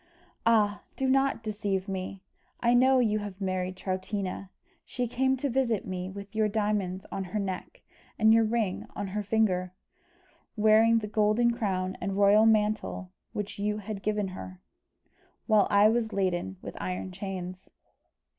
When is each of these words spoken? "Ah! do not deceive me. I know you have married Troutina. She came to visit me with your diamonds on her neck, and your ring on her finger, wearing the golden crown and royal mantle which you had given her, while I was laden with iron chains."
"Ah! 0.47 0.81
do 0.95 1.07
not 1.07 1.43
deceive 1.43 1.87
me. 1.87 2.23
I 2.59 2.73
know 2.73 2.97
you 2.97 3.19
have 3.19 3.39
married 3.39 3.75
Troutina. 3.77 4.49
She 4.83 5.07
came 5.07 5.37
to 5.37 5.47
visit 5.47 5.85
me 5.85 6.09
with 6.09 6.33
your 6.35 6.47
diamonds 6.49 7.05
on 7.11 7.25
her 7.25 7.39
neck, 7.39 7.83
and 8.17 8.33
your 8.33 8.43
ring 8.43 8.87
on 8.95 9.09
her 9.09 9.21
finger, 9.21 9.73
wearing 10.55 10.97
the 10.97 11.07
golden 11.07 11.51
crown 11.51 11.97
and 12.01 12.17
royal 12.17 12.47
mantle 12.47 13.11
which 13.33 13.59
you 13.59 13.77
had 13.77 14.01
given 14.01 14.29
her, 14.29 14.59
while 15.45 15.67
I 15.69 15.87
was 15.87 16.11
laden 16.11 16.57
with 16.63 16.75
iron 16.81 17.11
chains." 17.11 17.69